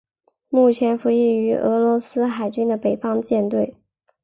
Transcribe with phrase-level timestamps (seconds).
[0.49, 3.75] 目前服役于俄罗斯海军的北方舰队。